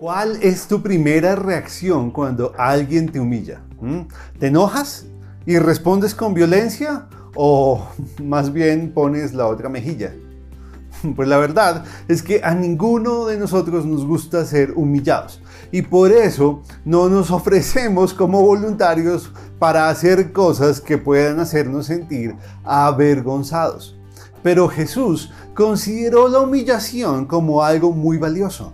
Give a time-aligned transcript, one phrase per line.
[0.00, 3.60] ¿Cuál es tu primera reacción cuando alguien te humilla?
[3.82, 4.04] ¿Mm?
[4.38, 5.04] ¿Te enojas
[5.44, 7.86] y respondes con violencia o
[8.24, 10.14] más bien pones la otra mejilla?
[11.14, 16.12] Pues la verdad es que a ninguno de nosotros nos gusta ser humillados y por
[16.12, 23.99] eso no nos ofrecemos como voluntarios para hacer cosas que puedan hacernos sentir avergonzados.
[24.42, 28.72] Pero Jesús consideró la humillación como algo muy valioso,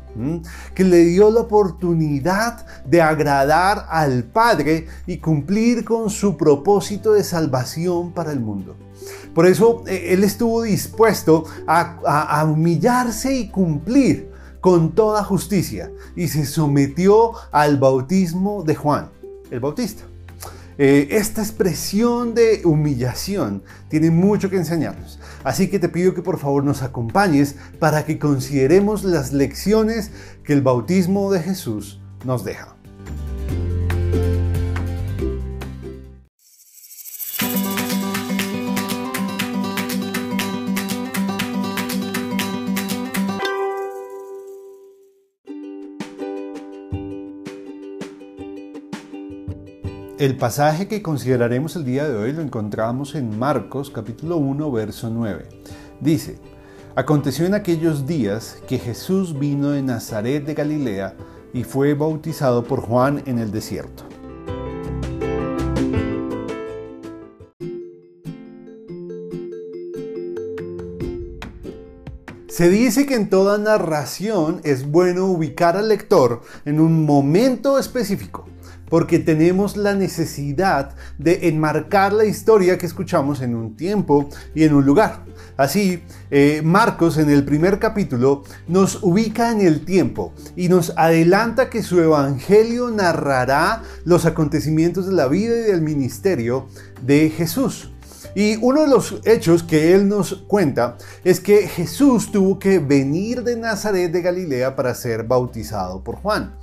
[0.75, 7.25] que le dio la oportunidad de agradar al Padre y cumplir con su propósito de
[7.25, 8.77] salvación para el mundo.
[9.35, 14.31] Por eso eh, Él estuvo dispuesto a humillarse y cumplir
[14.67, 19.11] con toda justicia y se sometió al bautismo de Juan,
[19.51, 20.03] el Bautista.
[20.79, 25.19] Eh, esta expresión de humillación tiene mucho que enseñarnos.
[25.43, 30.11] Así que te pido que por favor nos acompañes para que consideremos las lecciones
[30.45, 32.76] que el bautismo de Jesús nos deja.
[50.19, 55.11] El pasaje que consideraremos el día de hoy lo encontramos en Marcos capítulo 1 verso
[55.11, 55.47] 9.
[56.01, 56.39] Dice,
[56.95, 61.15] Aconteció en aquellos días que Jesús vino de Nazaret de Galilea
[61.53, 64.05] y fue bautizado por Juan en el desierto.
[72.49, 78.46] Se dice que en toda narración es bueno ubicar al lector en un momento específico
[78.89, 84.75] porque tenemos la necesidad de enmarcar la historia que escuchamos en un tiempo y en
[84.75, 85.25] un lugar.
[85.57, 91.71] Así, eh, Marcos en el primer capítulo nos ubica en el tiempo y nos adelanta
[91.71, 96.67] que su evangelio narrará los acontecimientos de la vida y del ministerio
[97.03, 97.91] de Jesús.
[98.35, 103.43] Y uno de los hechos que él nos cuenta es que Jesús tuvo que venir
[103.43, 106.55] de Nazaret de Galilea para ser bautizado por Juan.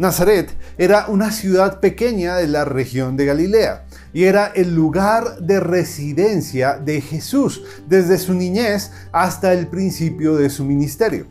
[0.00, 3.84] Nazaret era una ciudad pequeña de la región de Galilea
[4.14, 10.48] y era el lugar de residencia de Jesús desde su niñez hasta el principio de
[10.48, 11.26] su ministerio.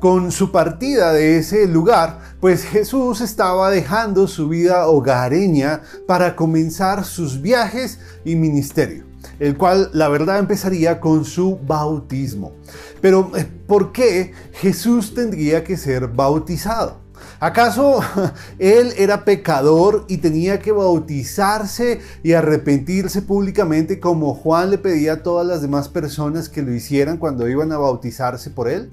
[0.00, 7.04] Con su partida de ese lugar, pues Jesús estaba dejando su vida hogareña para comenzar
[7.04, 9.04] sus viajes y ministerio
[9.38, 12.52] el cual la verdad empezaría con su bautismo.
[13.00, 17.05] Pero eh, ¿por qué Jesús tendría que ser bautizado?
[17.38, 18.00] ¿Acaso
[18.58, 25.22] él era pecador y tenía que bautizarse y arrepentirse públicamente como Juan le pedía a
[25.22, 28.90] todas las demás personas que lo hicieran cuando iban a bautizarse por él?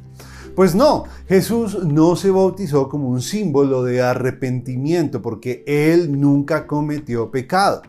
[0.55, 7.31] Pues no, Jesús no se bautizó como un símbolo de arrepentimiento porque él nunca cometió
[7.31, 7.81] pecado.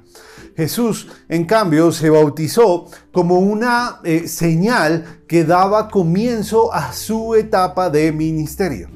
[0.56, 7.90] Jesús, en cambio, se bautizó como una eh, señal que daba comienzo a su etapa
[7.90, 8.88] de ministerio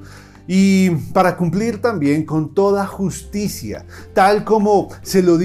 [0.51, 5.39] y para cumplir también con toda justicia, tal como se lo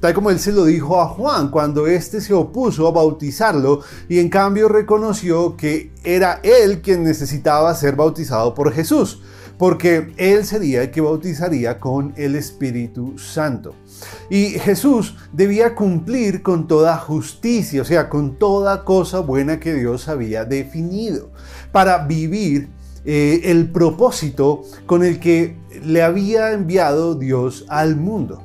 [0.00, 4.18] tal como él se lo dijo a Juan cuando éste se opuso a bautizarlo y
[4.18, 9.22] en cambio reconoció que era él quien necesitaba ser bautizado por Jesús,
[9.58, 13.76] porque él sería el que bautizaría con el Espíritu Santo.
[14.28, 20.08] Y Jesús debía cumplir con toda justicia, o sea, con toda cosa buena que Dios
[20.08, 21.30] había definido,
[21.70, 22.68] para vivir
[23.06, 28.42] eh, el propósito con el que le había enviado Dios al mundo.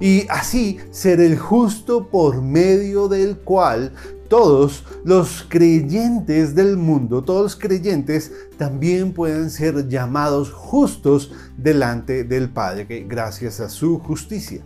[0.00, 3.92] Y así ser el justo por medio del cual
[4.28, 12.50] todos los creyentes del mundo, todos los creyentes también pueden ser llamados justos delante del
[12.50, 14.62] Padre gracias a su justicia.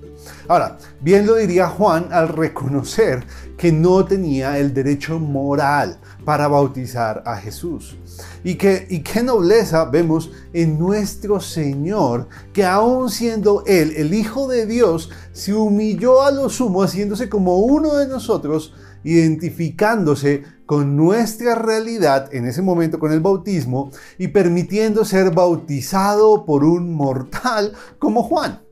[0.48, 3.24] Ahora, bien lo diría Juan al reconocer
[3.56, 7.96] que no tenía el derecho moral para bautizar a Jesús.
[8.44, 14.48] Y, que, y qué nobleza vemos en nuestro Señor, que aun siendo Él el Hijo
[14.48, 18.74] de Dios, se humilló a lo sumo, haciéndose como uno de nosotros,
[19.04, 26.62] identificándose con nuestra realidad en ese momento con el bautismo y permitiendo ser bautizado por
[26.62, 28.67] un mortal como Juan.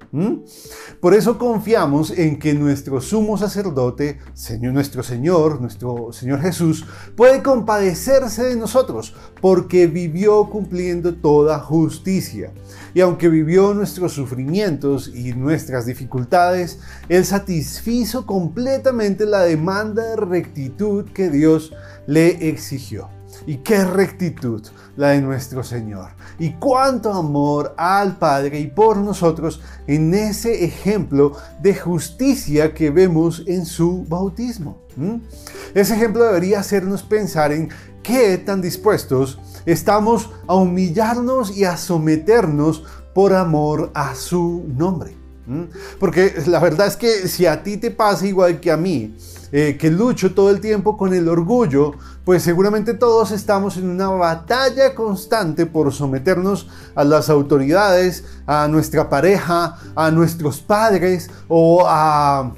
[1.01, 6.85] Por eso confiamos en que nuestro sumo sacerdote, Señor, nuestro Señor, nuestro Señor Jesús,
[7.17, 12.53] puede compadecerse de nosotros porque vivió cumpliendo toda justicia.
[12.95, 21.05] Y aunque vivió nuestros sufrimientos y nuestras dificultades, Él satisfizo completamente la demanda de rectitud
[21.13, 21.73] que Dios
[22.07, 23.16] le exigió.
[23.47, 24.63] Y qué rectitud
[24.97, 26.11] la de nuestro Señor.
[26.39, 33.43] Y cuánto amor al Padre y por nosotros en ese ejemplo de justicia que vemos
[33.47, 34.79] en su bautismo.
[35.75, 37.69] Ese ejemplo debería hacernos pensar en
[38.03, 42.85] qué tan dispuestos estamos a humillarnos y a someternos
[43.15, 45.26] por amor a su nombre.
[46.01, 49.15] Porque la verdad es que si a ti te pasa igual que a mí,
[49.53, 51.93] eh, que lucho todo el tiempo con el orgullo,
[52.25, 59.09] pues seguramente todos estamos en una batalla constante por someternos a las autoridades, a nuestra
[59.09, 62.53] pareja, a nuestros padres o a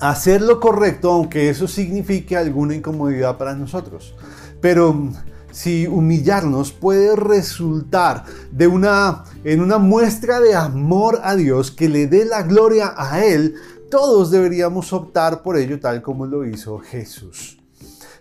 [0.00, 4.14] hacer lo correcto, aunque eso signifique alguna incomodidad para nosotros.
[4.62, 5.10] Pero
[5.50, 12.06] si humillarnos puede resultar de una, en una muestra de amor a Dios que le
[12.06, 13.54] dé la gloria a Él,
[13.90, 17.59] todos deberíamos optar por ello tal como lo hizo Jesús.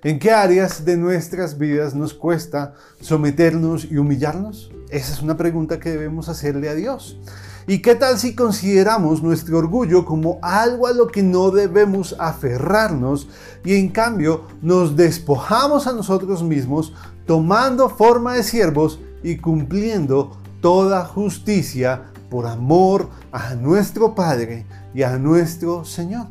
[0.01, 4.71] ¿En qué áreas de nuestras vidas nos cuesta someternos y humillarnos?
[4.89, 7.19] Esa es una pregunta que debemos hacerle a Dios.
[7.67, 13.27] ¿Y qué tal si consideramos nuestro orgullo como algo a lo que no debemos aferrarnos
[13.65, 16.93] y en cambio nos despojamos a nosotros mismos
[17.25, 25.17] tomando forma de siervos y cumpliendo toda justicia por amor a nuestro Padre y a
[25.17, 26.27] nuestro Señor.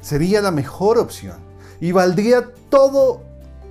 [0.00, 1.43] Sería la mejor opción
[1.80, 3.22] y valdría todo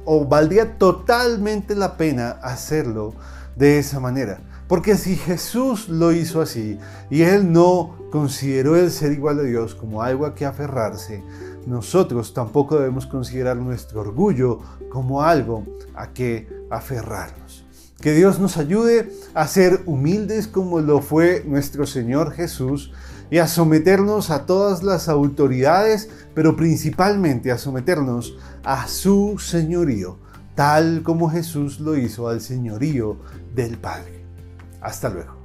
[0.05, 3.13] o valdría totalmente la pena hacerlo
[3.55, 4.39] de esa manera.
[4.67, 6.79] Porque si Jesús lo hizo así
[7.09, 11.23] y Él no consideró el ser igual a Dios como algo a que aferrarse,
[11.65, 14.59] nosotros tampoco debemos considerar nuestro orgullo
[14.89, 15.65] como algo
[15.95, 17.65] a que aferrarnos.
[18.01, 22.91] Que Dios nos ayude a ser humildes como lo fue nuestro Señor Jesús
[23.29, 30.17] y a someternos a todas las autoridades, pero principalmente a someternos a su señorío,
[30.55, 33.17] tal como Jesús lo hizo al señorío
[33.53, 34.25] del Padre.
[34.81, 35.42] Hasta luego.